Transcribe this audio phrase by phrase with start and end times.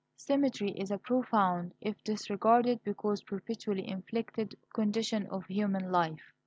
[0.17, 6.33] Symmetry is a profound, if disregarded because perpetually inflected, condition of human life.